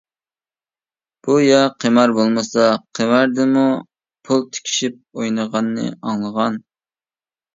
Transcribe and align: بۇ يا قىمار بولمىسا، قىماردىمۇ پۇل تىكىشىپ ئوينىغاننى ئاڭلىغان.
بۇ 1.27 1.33
يا 1.41 1.57
قىمار 1.85 2.13
بولمىسا، 2.19 2.63
قىماردىمۇ 2.99 3.65
پۇل 4.29 4.41
تىكىشىپ 4.55 4.97
ئوينىغاننى 5.19 5.85
ئاڭلىغان. 5.93 6.57